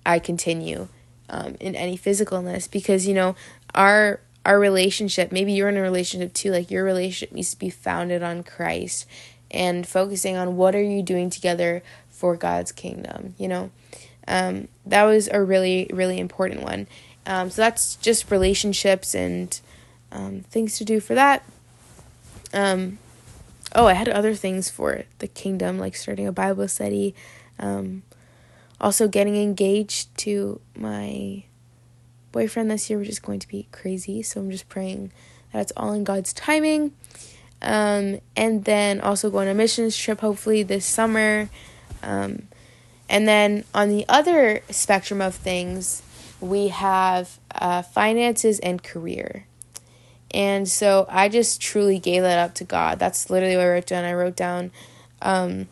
I 0.07 0.19
continue 0.19 0.87
um, 1.29 1.55
in 1.59 1.75
any 1.75 1.97
physicalness 1.97 2.69
because 2.69 3.05
you 3.05 3.13
know 3.13 3.35
our 3.75 4.19
our 4.45 4.59
relationship 4.59 5.31
maybe 5.31 5.51
you're 5.51 5.69
in 5.69 5.77
a 5.77 5.81
relationship 5.81 6.33
too 6.33 6.51
like 6.51 6.71
your 6.71 6.83
relationship 6.83 7.35
needs 7.35 7.51
to 7.51 7.59
be 7.59 7.69
founded 7.69 8.23
on 8.23 8.43
Christ 8.43 9.05
and 9.51 9.87
focusing 9.87 10.35
on 10.35 10.57
what 10.57 10.75
are 10.75 10.81
you 10.81 11.01
doing 11.01 11.29
together 11.29 11.83
for 12.09 12.35
God's 12.35 12.71
kingdom, 12.71 13.35
you 13.37 13.47
know? 13.47 13.69
Um, 14.27 14.67
that 14.85 15.03
was 15.03 15.29
a 15.31 15.41
really, 15.41 15.89
really 15.93 16.19
important 16.19 16.63
one. 16.63 16.87
Um, 17.25 17.49
so 17.49 17.61
that's 17.61 17.95
just 17.97 18.31
relationships 18.31 19.13
and 19.13 19.57
um, 20.11 20.41
things 20.49 20.77
to 20.77 20.85
do 20.85 20.99
for 20.99 21.13
that. 21.13 21.43
Um, 22.53 22.97
oh, 23.75 23.87
I 23.87 23.93
had 23.93 24.09
other 24.09 24.33
things 24.33 24.69
for 24.69 25.03
the 25.19 25.27
kingdom, 25.27 25.77
like 25.77 25.95
starting 25.95 26.27
a 26.27 26.31
Bible 26.31 26.67
study, 26.67 27.13
um, 27.59 28.03
also 28.79 29.07
getting 29.07 29.35
engaged 29.35 30.15
to 30.19 30.61
my 30.75 31.43
boyfriend 32.31 32.69
this 32.69 32.89
year, 32.89 32.99
which 32.99 33.09
is 33.09 33.19
going 33.19 33.39
to 33.39 33.47
be 33.47 33.67
crazy. 33.71 34.21
So 34.23 34.39
I'm 34.41 34.51
just 34.51 34.69
praying 34.69 35.11
that 35.53 35.61
it's 35.61 35.73
all 35.75 35.93
in 35.93 36.03
God's 36.03 36.33
timing. 36.33 36.93
Um, 37.61 38.19
and 38.35 38.65
then 38.65 39.01
also 39.01 39.29
going 39.29 39.47
on 39.47 39.53
a 39.53 39.55
missions 39.55 39.97
trip, 39.97 40.19
hopefully 40.19 40.63
this 40.63 40.85
summer. 40.85 41.49
Um, 42.03 42.47
And 43.09 43.25
then 43.25 43.63
on 43.73 43.87
the 43.89 44.05
other 44.09 44.61
spectrum 44.69 45.21
of 45.21 45.33
things, 45.33 46.03
we 46.41 46.67
have 46.67 47.39
uh, 47.55 47.81
finances 47.81 48.59
and 48.59 48.83
career. 48.83 49.47
And 50.31 50.67
so 50.67 51.05
I 51.09 51.29
just 51.29 51.61
truly 51.61 51.99
gave 51.99 52.21
that 52.23 52.37
up 52.37 52.53
to 52.55 52.65
God. 52.65 52.99
That's 52.99 53.29
literally 53.29 53.55
what 53.55 53.65
I 53.65 53.69
wrote 53.69 53.87
down. 53.87 54.03
I 54.03 54.13
wrote 54.13 54.35
down, 54.35 54.71
um, 55.21 55.69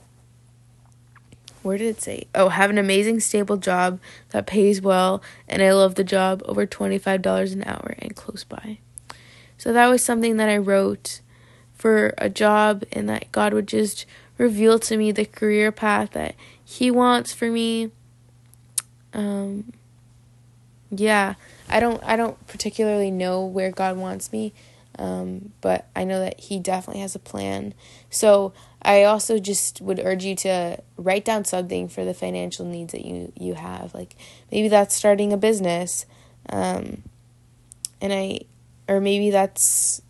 where 1.66 1.78
did 1.80 1.88
it 1.88 2.02
say? 2.02 2.28
Oh, 2.36 2.50
have 2.50 2.70
an 2.70 2.78
amazing, 2.78 3.20
stable 3.20 3.58
job 3.58 4.00
that 4.30 4.46
pays 4.46 4.82
well, 4.82 5.22
and 5.48 5.64
I 5.64 5.74
love 5.74 5.96
the 5.96 6.04
job 6.04 6.44
over 6.46 6.68
$25 6.68 7.54
an 7.54 7.64
hour 7.64 7.96
and 8.00 8.16
close 8.16 8.44
by. 8.44 8.78
So 9.58 9.74
that 9.74 9.88
was 9.88 10.04
something 10.04 10.38
that 10.38 10.48
I 10.48 10.58
wrote 10.58 11.22
for 11.74 12.14
a 12.18 12.30
job, 12.30 12.84
and 12.92 13.10
that 13.10 13.32
God 13.32 13.54
would 13.54 13.68
just 13.68 14.06
reveal 14.38 14.78
to 14.80 14.96
me 14.96 15.12
the 15.12 15.26
career 15.26 15.72
path 15.72 16.12
that 16.12 16.36
He 16.64 16.92
wants 16.92 17.34
for 17.34 17.50
me. 17.50 17.92
Um, 19.14 19.74
yeah, 20.92 21.34
I 21.68 21.80
don't 21.80 22.04
I 22.04 22.16
don't 22.16 22.46
particularly 22.48 23.12
know 23.12 23.44
where 23.44 23.72
God 23.72 23.98
wants 23.98 24.32
me, 24.32 24.54
um, 24.98 25.52
but 25.62 25.88
I 25.96 26.04
know 26.04 26.20
that 26.20 26.40
He 26.40 26.60
definitely 26.60 27.02
has 27.02 27.16
a 27.16 27.20
plan. 27.20 27.74
So 28.10 28.54
I 28.82 29.04
also 29.04 29.40
just 29.40 29.82
would 29.82 30.00
urge 30.00 30.24
you 30.24 30.36
to 30.38 30.80
write 30.98 31.26
down 31.26 31.46
something 31.46 31.88
for 31.90 32.06
the 32.06 32.14
financial 32.14 32.66
needs 32.66 32.92
that 32.94 33.06
you 33.06 33.32
you 33.36 33.56
have. 33.56 33.94
Like 33.94 34.16
maybe 34.52 34.68
that's 34.68 34.96
starting 34.96 35.34
a 35.34 35.38
business, 35.38 36.06
um, 36.50 37.04
and 38.00 38.14
I, 38.14 38.42
or 38.88 39.02
maybe 39.02 39.32
that's 39.32 40.02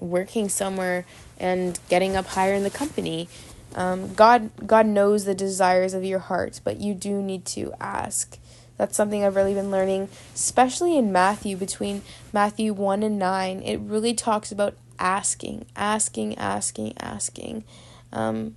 working 0.00 0.48
somewhere 0.48 1.04
and 1.38 1.78
getting 1.88 2.16
up 2.16 2.26
higher 2.26 2.54
in 2.54 2.62
the 2.62 2.70
company. 2.70 3.28
Um, 3.74 4.14
God 4.14 4.50
God 4.66 4.86
knows 4.86 5.24
the 5.24 5.34
desires 5.34 5.94
of 5.94 6.04
your 6.04 6.18
heart, 6.18 6.60
but 6.64 6.80
you 6.80 6.94
do 6.94 7.22
need 7.22 7.44
to 7.46 7.72
ask. 7.80 8.38
That's 8.76 8.96
something 8.96 9.22
I've 9.22 9.36
really 9.36 9.52
been 9.52 9.70
learning, 9.70 10.08
especially 10.34 10.96
in 10.96 11.12
Matthew, 11.12 11.54
between 11.54 12.00
Matthew 12.32 12.72
1 12.72 13.02
and 13.02 13.18
9. 13.18 13.62
It 13.62 13.76
really 13.76 14.14
talks 14.14 14.50
about 14.50 14.74
asking, 14.98 15.66
asking, 15.76 16.38
asking, 16.38 16.94
asking. 16.98 17.64
Um, 18.10 18.56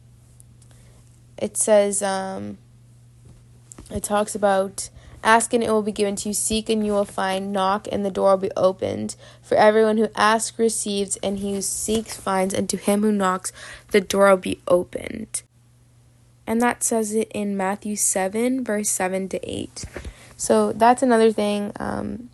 it 1.38 1.58
says, 1.58 2.02
um, 2.02 2.58
it 3.92 4.02
talks 4.02 4.34
about 4.34 4.90
ask 5.24 5.54
and 5.54 5.64
it 5.64 5.72
will 5.72 5.82
be 5.82 5.92
given 5.92 6.16
to 6.18 6.30
you, 6.30 6.34
seek 6.34 6.70
and 6.70 6.86
you 6.86 6.92
will 6.92 7.06
find, 7.06 7.52
knock 7.52 7.88
and 7.92 8.06
the 8.06 8.12
door 8.12 8.32
will 8.32 8.38
be 8.38 8.52
opened. 8.58 9.16
For 9.42 9.56
everyone 9.56 9.98
who 9.98 10.10
asks 10.16 10.60
receives, 10.60 11.18
and 11.18 11.40
he 11.40 11.54
who 11.54 11.62
seeks 11.62 12.16
finds, 12.16 12.54
and 12.54 12.70
to 12.70 12.78
him 12.78 13.02
who 13.02 13.12
knocks 13.12 13.52
the 13.92 14.02
door 14.02 14.30
will 14.30 14.38
be 14.38 14.62
opened. 14.68 15.44
And 16.46 16.62
that 16.62 16.84
says 16.84 17.14
it 17.14 17.32
in 17.34 17.56
Matthew 17.56 17.96
7, 17.96 18.64
verse 18.64 18.90
7 18.90 19.30
to 19.30 19.50
8. 19.50 19.86
So 20.36 20.74
that's 20.74 21.02
another 21.02 21.32
thing. 21.32 21.72
Um, 21.80 22.30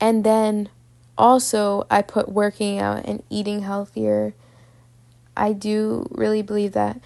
and 0.00 0.22
then 0.22 0.68
also, 1.18 1.86
I 1.90 2.02
put 2.02 2.28
working 2.28 2.78
out 2.78 3.04
and 3.04 3.22
eating 3.30 3.62
healthier. 3.62 4.34
I 5.36 5.52
do 5.52 6.08
really 6.10 6.42
believe 6.42 6.72
that 6.72 7.00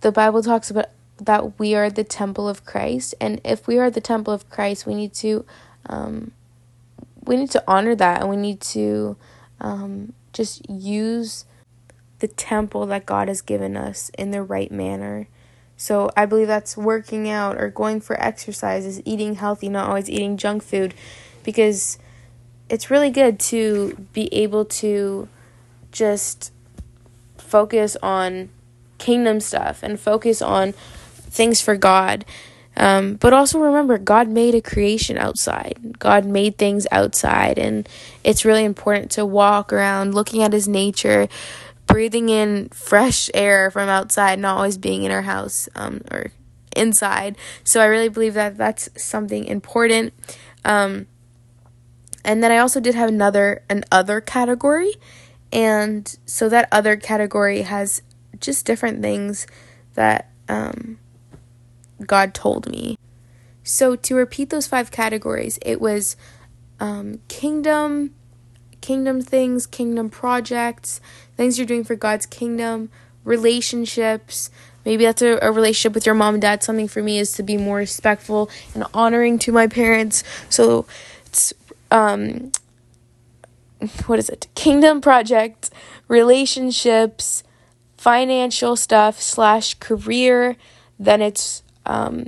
the 0.00 0.12
Bible 0.12 0.42
talks 0.42 0.70
about 0.70 0.86
that 1.20 1.58
we 1.58 1.74
are 1.74 1.90
the 1.90 2.04
temple 2.04 2.48
of 2.48 2.64
Christ, 2.64 3.14
and 3.20 3.40
if 3.44 3.66
we 3.66 3.78
are 3.78 3.90
the 3.90 4.00
temple 4.00 4.32
of 4.32 4.48
Christ, 4.50 4.86
we 4.86 4.94
need 4.94 5.12
to 5.14 5.44
um, 5.86 6.32
we 7.24 7.36
need 7.36 7.50
to 7.50 7.62
honor 7.66 7.94
that, 7.94 8.20
and 8.20 8.30
we 8.30 8.36
need 8.36 8.60
to 8.60 9.16
um, 9.60 10.12
just 10.32 10.68
use 10.68 11.44
the 12.18 12.28
temple 12.28 12.86
that 12.86 13.06
God 13.06 13.28
has 13.28 13.40
given 13.40 13.76
us 13.76 14.10
in 14.18 14.30
the 14.30 14.42
right 14.42 14.70
manner. 14.70 15.28
So 15.76 16.10
I 16.16 16.26
believe 16.26 16.46
that's 16.46 16.76
working 16.76 17.28
out 17.28 17.56
or 17.56 17.70
going 17.70 18.00
for 18.00 18.20
exercises, 18.22 19.00
eating 19.04 19.36
healthy, 19.36 19.68
not 19.68 19.88
always 19.88 20.10
eating 20.10 20.36
junk 20.36 20.62
food, 20.62 20.92
because 21.42 21.98
it's 22.68 22.90
really 22.90 23.10
good 23.10 23.40
to 23.40 24.06
be 24.12 24.32
able 24.34 24.64
to 24.66 25.28
just 25.90 26.52
focus 27.38 27.96
on 28.02 28.50
kingdom 28.98 29.40
stuff 29.40 29.82
and 29.82 29.98
focus 29.98 30.42
on 30.42 30.74
things 31.30 31.60
for 31.60 31.76
God. 31.76 32.24
Um, 32.76 33.14
but 33.14 33.32
also 33.32 33.58
remember, 33.58 33.98
God 33.98 34.28
made 34.28 34.54
a 34.54 34.60
creation 34.60 35.18
outside. 35.18 35.96
God 35.98 36.24
made 36.24 36.56
things 36.56 36.86
outside, 36.90 37.58
and 37.58 37.88
it's 38.24 38.44
really 38.44 38.64
important 38.64 39.10
to 39.12 39.26
walk 39.26 39.72
around 39.72 40.14
looking 40.14 40.42
at 40.42 40.52
His 40.52 40.68
nature, 40.68 41.28
breathing 41.86 42.28
in 42.28 42.68
fresh 42.68 43.28
air 43.34 43.70
from 43.70 43.88
outside, 43.88 44.38
not 44.38 44.56
always 44.56 44.78
being 44.78 45.02
in 45.02 45.10
our 45.10 45.22
house 45.22 45.68
um, 45.74 46.00
or 46.10 46.30
inside. 46.76 47.36
So 47.64 47.80
I 47.80 47.86
really 47.86 48.08
believe 48.08 48.34
that 48.34 48.56
that's 48.56 48.88
something 48.96 49.44
important. 49.44 50.14
Um, 50.64 51.06
and 52.24 52.42
then 52.42 52.52
I 52.52 52.58
also 52.58 52.80
did 52.80 52.94
have 52.94 53.08
another 53.08 53.62
an 53.68 53.84
other 53.90 54.20
category, 54.20 54.94
and 55.52 56.16
so 56.24 56.48
that 56.48 56.68
other 56.70 56.96
category 56.96 57.62
has 57.62 58.02
just 58.38 58.64
different 58.64 59.02
things 59.02 59.46
that 59.94 60.30
um, 60.48 60.98
God 62.06 62.34
told 62.34 62.70
me. 62.70 62.98
So 63.62 63.96
to 63.96 64.14
repeat 64.14 64.50
those 64.50 64.66
five 64.66 64.90
categories, 64.90 65.58
it 65.62 65.80
was 65.80 66.16
um, 66.80 67.20
kingdom, 67.28 68.14
kingdom 68.80 69.20
things, 69.20 69.66
kingdom 69.66 70.08
projects, 70.10 71.00
things 71.36 71.58
you're 71.58 71.66
doing 71.66 71.84
for 71.84 71.94
God's 71.94 72.26
kingdom, 72.26 72.90
relationships. 73.24 74.50
Maybe 74.84 75.04
that's 75.04 75.22
a, 75.22 75.38
a, 75.42 75.52
relationship 75.52 75.94
with 75.94 76.06
your 76.06 76.14
mom 76.14 76.34
and 76.34 76.42
dad. 76.42 76.62
Something 76.62 76.88
for 76.88 77.02
me 77.02 77.18
is 77.18 77.32
to 77.32 77.42
be 77.42 77.58
more 77.58 77.76
respectful 77.76 78.50
and 78.74 78.84
honoring 78.94 79.38
to 79.40 79.52
my 79.52 79.66
parents. 79.66 80.24
So 80.48 80.86
it's 81.26 81.52
um 81.90 82.52
what 84.06 84.18
is 84.18 84.28
it? 84.28 84.48
Kingdom 84.54 85.00
project, 85.00 85.70
relationships, 86.08 87.42
financial 87.96 88.76
stuff 88.76 89.20
slash 89.20 89.74
career. 89.74 90.56
Then 90.98 91.22
it's 91.22 91.62
um 91.90 92.26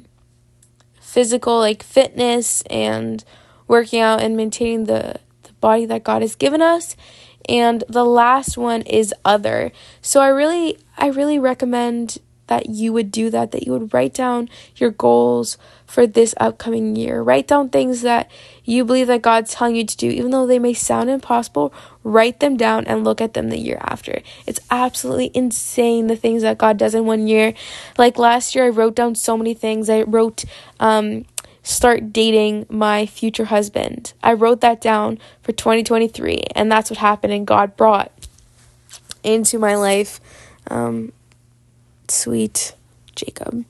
physical 1.00 1.58
like 1.58 1.82
fitness 1.82 2.62
and 2.62 3.24
working 3.68 4.00
out 4.00 4.22
and 4.22 4.36
maintaining 4.36 4.84
the, 4.84 5.20
the 5.42 5.52
body 5.60 5.86
that 5.86 6.04
God 6.04 6.22
has 6.22 6.34
given 6.34 6.62
us 6.62 6.96
and 7.48 7.84
the 7.88 8.04
last 8.04 8.56
one 8.56 8.82
is 8.82 9.14
other. 9.24 9.72
So 10.00 10.20
I 10.20 10.28
really 10.28 10.78
I 10.96 11.08
really 11.08 11.38
recommend 11.38 12.18
that 12.46 12.68
you 12.68 12.92
would 12.92 13.10
do 13.10 13.30
that 13.30 13.52
that 13.52 13.64
you 13.64 13.72
would 13.72 13.92
write 13.94 14.14
down 14.14 14.48
your 14.76 14.90
goals 14.90 15.58
for 15.92 16.06
this 16.06 16.34
upcoming 16.38 16.96
year. 16.96 17.22
Write 17.22 17.48
down 17.48 17.68
things 17.68 18.00
that 18.00 18.30
you 18.64 18.82
believe 18.82 19.08
that 19.08 19.20
God's 19.20 19.52
telling 19.52 19.76
you 19.76 19.84
to 19.84 19.94
do 19.94 20.08
even 20.08 20.30
though 20.30 20.46
they 20.46 20.58
may 20.58 20.72
sound 20.72 21.10
impossible. 21.10 21.70
Write 22.02 22.40
them 22.40 22.56
down 22.56 22.86
and 22.86 23.04
look 23.04 23.20
at 23.20 23.34
them 23.34 23.50
the 23.50 23.58
year 23.58 23.76
after. 23.82 24.22
It's 24.46 24.58
absolutely 24.70 25.30
insane 25.34 26.06
the 26.06 26.16
things 26.16 26.40
that 26.40 26.56
God 26.56 26.78
does 26.78 26.94
in 26.94 27.04
one 27.04 27.26
year. 27.28 27.52
Like 27.98 28.16
last 28.16 28.54
year 28.54 28.64
I 28.64 28.70
wrote 28.70 28.94
down 28.94 29.14
so 29.14 29.36
many 29.36 29.52
things. 29.52 29.90
I 29.90 30.02
wrote 30.02 30.46
um 30.80 31.26
start 31.62 32.10
dating 32.10 32.64
my 32.70 33.04
future 33.04 33.44
husband. 33.44 34.14
I 34.22 34.32
wrote 34.32 34.62
that 34.62 34.80
down 34.80 35.18
for 35.42 35.52
2023, 35.52 36.42
and 36.56 36.72
that's 36.72 36.90
what 36.90 36.98
happened, 36.98 37.32
and 37.34 37.46
God 37.46 37.76
brought 37.76 38.10
into 39.22 39.58
my 39.58 39.76
life 39.76 40.20
um, 40.68 41.12
sweet 42.08 42.74
Jacob. 43.14 43.64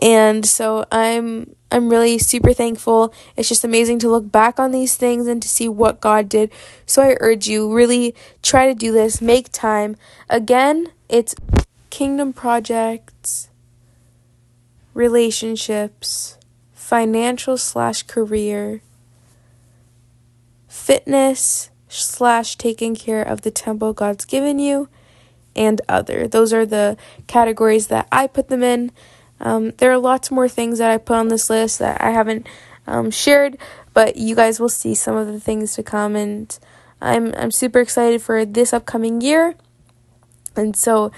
And 0.00 0.46
so 0.46 0.84
I'm 0.92 1.54
I'm 1.70 1.90
really 1.90 2.18
super 2.18 2.52
thankful. 2.52 3.12
It's 3.36 3.48
just 3.48 3.64
amazing 3.64 3.98
to 4.00 4.08
look 4.08 4.30
back 4.32 4.58
on 4.58 4.70
these 4.70 4.96
things 4.96 5.26
and 5.26 5.42
to 5.42 5.48
see 5.48 5.68
what 5.68 6.00
God 6.00 6.28
did. 6.28 6.50
So 6.86 7.02
I 7.02 7.16
urge 7.20 7.46
you 7.46 7.72
really 7.72 8.14
try 8.42 8.66
to 8.66 8.74
do 8.74 8.90
this, 8.92 9.20
make 9.20 9.52
time. 9.52 9.96
Again, 10.30 10.92
it's 11.08 11.34
kingdom 11.90 12.32
projects, 12.32 13.50
relationships, 14.94 16.38
financial 16.72 17.58
slash 17.58 18.02
career, 18.04 18.80
fitness 20.68 21.70
slash 21.88 22.56
taking 22.56 22.94
care 22.94 23.22
of 23.22 23.42
the 23.42 23.50
temple 23.50 23.92
God's 23.92 24.24
given 24.24 24.58
you, 24.58 24.88
and 25.54 25.82
other. 25.88 26.28
Those 26.28 26.52
are 26.52 26.64
the 26.64 26.96
categories 27.26 27.88
that 27.88 28.08
I 28.12 28.26
put 28.26 28.48
them 28.48 28.62
in. 28.62 28.92
Um, 29.40 29.72
there 29.78 29.90
are 29.92 29.98
lots 29.98 30.30
more 30.30 30.48
things 30.48 30.78
that 30.78 30.90
I 30.90 30.98
put 30.98 31.16
on 31.16 31.28
this 31.28 31.48
list 31.48 31.78
that 31.78 32.00
I 32.00 32.10
haven't 32.10 32.46
um, 32.86 33.10
shared, 33.10 33.58
but 33.94 34.16
you 34.16 34.34
guys 34.34 34.58
will 34.58 34.68
see 34.68 34.94
some 34.94 35.16
of 35.16 35.26
the 35.26 35.40
things 35.40 35.74
to 35.74 35.82
come, 35.82 36.16
and 36.16 36.58
I'm 37.00 37.34
I'm 37.34 37.50
super 37.50 37.80
excited 37.80 38.22
for 38.22 38.44
this 38.44 38.72
upcoming 38.72 39.20
year. 39.20 39.54
And 40.56 40.74
so 40.74 41.12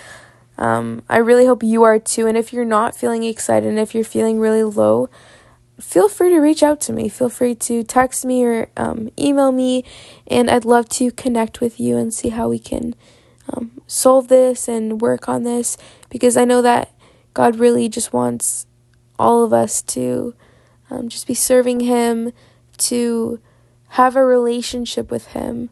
um, 0.59 1.03
I 1.09 1.19
really 1.19 1.47
hope 1.47 1.63
you 1.63 1.83
are 1.85 1.99
too. 1.99 2.27
And 2.27 2.37
if 2.37 2.53
you're 2.53 2.65
not 2.65 2.95
feeling 2.95 3.25
excited 3.25 3.67
and 3.67 3.79
if 3.79 3.95
you're 3.95 4.05
feeling 4.05 4.39
really 4.39 4.63
low, 4.63 5.09
feel 5.81 6.09
free 6.09 6.29
to 6.29 6.39
reach 6.39 6.63
out 6.63 6.81
to 6.83 6.93
me. 6.93 7.09
Feel 7.09 7.31
free 7.31 7.55
to 7.55 7.83
text 7.83 8.25
me 8.25 8.45
or 8.45 8.69
um, 8.77 9.11
email 9.19 9.53
me, 9.53 9.85
and 10.27 10.51
I'd 10.51 10.67
love 10.67 10.89
to 10.91 11.11
connect 11.11 11.61
with 11.61 11.81
you 11.81 11.97
and 11.97 12.13
see 12.13 12.29
how 12.29 12.49
we 12.49 12.59
can 12.59 12.95
um, 13.53 13.81
solve 13.87 14.29
this 14.29 14.69
and 14.69 15.01
work 15.01 15.29
on 15.29 15.43
this 15.45 15.77
because 16.11 16.37
I 16.37 16.45
know 16.45 16.61
that 16.63 16.93
God 17.41 17.57
really 17.57 17.89
just 17.89 18.13
wants 18.13 18.67
all 19.19 19.43
of 19.45 19.51
us 19.51 19.81
to 19.81 20.35
um, 20.91 21.09
just 21.09 21.27
be 21.27 21.33
serving 21.33 21.81
Him, 21.81 22.35
to 22.77 23.41
have 23.97 24.15
a 24.15 24.23
relationship 24.23 25.11
with 25.11 25.29
Him, 25.29 25.71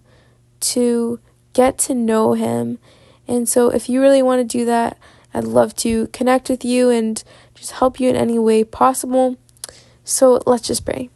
to 0.60 1.20
get 1.52 1.76
to 1.80 1.94
know 1.94 2.32
Him. 2.32 2.78
And 3.26 3.46
so, 3.46 3.68
if 3.68 3.86
you 3.86 4.00
really 4.00 4.22
want 4.22 4.40
to 4.40 4.58
do 4.58 4.64
that, 4.64 4.96
I'd 5.34 5.44
love 5.44 5.76
to 5.84 6.06
connect 6.06 6.48
with 6.48 6.64
you 6.64 6.88
and 6.88 7.22
just 7.54 7.72
help 7.72 8.00
you 8.00 8.08
in 8.08 8.16
any 8.16 8.38
way 8.38 8.64
possible. 8.64 9.36
So, 10.04 10.40
let's 10.46 10.66
just 10.66 10.86
pray. 10.86 11.10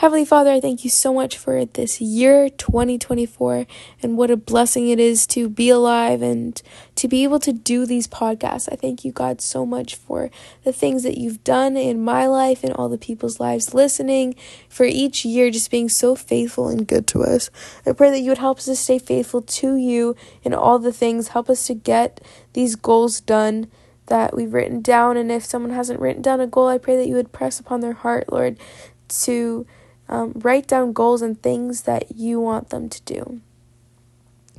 Heavenly 0.00 0.24
Father, 0.24 0.50
I 0.50 0.62
thank 0.62 0.82
you 0.82 0.88
so 0.88 1.12
much 1.12 1.36
for 1.36 1.62
this 1.66 2.00
year 2.00 2.48
2024 2.48 3.66
and 4.02 4.16
what 4.16 4.30
a 4.30 4.36
blessing 4.38 4.88
it 4.88 4.98
is 4.98 5.26
to 5.26 5.46
be 5.46 5.68
alive 5.68 6.22
and 6.22 6.58
to 6.94 7.06
be 7.06 7.22
able 7.22 7.38
to 7.40 7.52
do 7.52 7.84
these 7.84 8.08
podcasts. 8.08 8.66
I 8.72 8.76
thank 8.76 9.04
you, 9.04 9.12
God, 9.12 9.42
so 9.42 9.66
much 9.66 9.94
for 9.94 10.30
the 10.64 10.72
things 10.72 11.02
that 11.02 11.18
you've 11.18 11.44
done 11.44 11.76
in 11.76 12.02
my 12.02 12.26
life 12.26 12.64
and 12.64 12.72
all 12.72 12.88
the 12.88 12.96
people's 12.96 13.40
lives 13.40 13.74
listening, 13.74 14.36
for 14.70 14.84
each 14.84 15.26
year 15.26 15.50
just 15.50 15.70
being 15.70 15.90
so 15.90 16.14
faithful 16.14 16.68
and 16.68 16.88
good 16.88 17.06
to 17.08 17.22
us. 17.22 17.50
I 17.84 17.92
pray 17.92 18.08
that 18.08 18.20
you 18.20 18.30
would 18.30 18.38
help 18.38 18.56
us 18.56 18.64
to 18.64 18.76
stay 18.76 18.98
faithful 18.98 19.42
to 19.42 19.76
you 19.76 20.16
in 20.42 20.54
all 20.54 20.78
the 20.78 20.94
things, 20.94 21.28
help 21.28 21.50
us 21.50 21.66
to 21.66 21.74
get 21.74 22.22
these 22.54 22.74
goals 22.74 23.20
done 23.20 23.70
that 24.06 24.34
we've 24.34 24.54
written 24.54 24.80
down. 24.80 25.18
And 25.18 25.30
if 25.30 25.44
someone 25.44 25.72
hasn't 25.72 26.00
written 26.00 26.22
down 26.22 26.40
a 26.40 26.46
goal, 26.46 26.68
I 26.68 26.78
pray 26.78 26.96
that 26.96 27.06
you 27.06 27.16
would 27.16 27.32
press 27.32 27.60
upon 27.60 27.80
their 27.80 27.92
heart, 27.92 28.32
Lord, 28.32 28.58
to 29.06 29.66
um, 30.10 30.32
write 30.34 30.66
down 30.66 30.92
goals 30.92 31.22
and 31.22 31.40
things 31.40 31.82
that 31.82 32.16
you 32.16 32.40
want 32.40 32.68
them 32.68 32.90
to 32.90 33.00
do. 33.02 33.40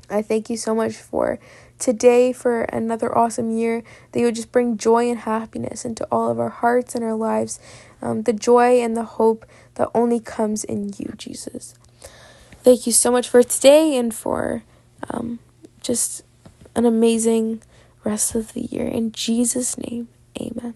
I 0.09 0.21
thank 0.21 0.49
you 0.49 0.57
so 0.57 0.73
much 0.73 0.95
for 0.95 1.39
today, 1.77 2.33
for 2.33 2.63
another 2.63 3.15
awesome 3.15 3.51
year, 3.51 3.83
that 4.11 4.19
you 4.19 4.25
would 4.25 4.35
just 4.35 4.51
bring 4.51 4.77
joy 4.77 5.09
and 5.09 5.19
happiness 5.19 5.85
into 5.85 6.07
all 6.11 6.29
of 6.29 6.39
our 6.39 6.49
hearts 6.49 6.95
and 6.95 7.03
our 7.03 7.15
lives, 7.15 7.59
um, 8.01 8.23
the 8.23 8.33
joy 8.33 8.81
and 8.81 8.95
the 8.95 9.03
hope 9.03 9.45
that 9.75 9.89
only 9.93 10.19
comes 10.19 10.63
in 10.63 10.93
you, 10.97 11.13
Jesus. 11.17 11.75
Thank 12.63 12.85
you 12.85 12.93
so 12.93 13.11
much 13.11 13.27
for 13.27 13.43
today 13.43 13.95
and 13.95 14.13
for 14.13 14.63
um, 15.09 15.39
just 15.81 16.23
an 16.75 16.85
amazing 16.85 17.61
rest 18.03 18.35
of 18.35 18.53
the 18.53 18.61
year. 18.61 18.87
In 18.87 19.11
Jesus' 19.11 19.77
name, 19.77 20.07
amen. 20.39 20.75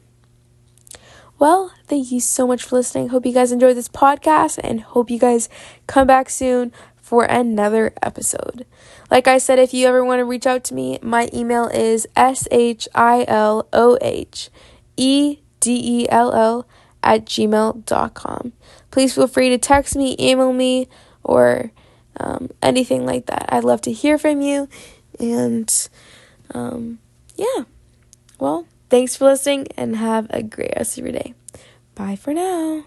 Well, 1.37 1.73
thank 1.85 2.11
you 2.11 2.21
so 2.21 2.47
much 2.47 2.63
for 2.63 2.77
listening. 2.77 3.09
Hope 3.09 3.25
you 3.25 3.33
guys 3.33 3.51
enjoyed 3.51 3.75
this 3.75 3.89
podcast 3.89 4.59
and 4.63 4.81
hope 4.81 5.09
you 5.09 5.19
guys 5.19 5.49
come 5.85 6.07
back 6.07 6.29
soon 6.29 6.71
for 6.95 7.25
another 7.25 7.93
episode. 8.01 8.65
Like 9.11 9.27
I 9.27 9.37
said, 9.37 9.59
if 9.59 9.73
you 9.73 9.85
ever 9.87 10.03
want 10.03 10.19
to 10.19 10.25
reach 10.25 10.47
out 10.47 10.63
to 10.65 10.73
me, 10.73 10.97
my 11.01 11.29
email 11.33 11.67
is 11.67 12.07
S 12.15 12.47
H 12.51 12.87
I 12.95 13.25
L 13.27 13.67
O 13.73 13.97
H 14.01 14.49
E 14.95 15.39
D 15.59 16.01
E 16.01 16.09
L 16.09 16.33
L 16.33 16.67
at 17.03 17.25
gmail.com. 17.25 18.53
Please 18.89 19.13
feel 19.13 19.27
free 19.27 19.49
to 19.49 19.57
text 19.57 19.95
me, 19.95 20.15
email 20.17 20.53
me, 20.53 20.87
or 21.21 21.71
um, 22.17 22.49
anything 22.61 23.05
like 23.05 23.25
that. 23.25 23.45
I'd 23.49 23.63
love 23.65 23.81
to 23.81 23.91
hear 23.91 24.17
from 24.17 24.41
you. 24.41 24.69
And 25.19 25.71
um, 26.53 26.99
yeah, 27.35 27.65
well, 28.39 28.65
Thanks 28.89 29.15
for 29.15 29.25
listening 29.25 29.67
and 29.77 29.95
have 29.95 30.27
a 30.29 30.43
great 30.43 30.73
rest 30.75 30.97
of 30.97 31.05
your 31.05 31.13
day. 31.13 31.33
Bye 31.95 32.15
for 32.15 32.33
now. 32.33 32.85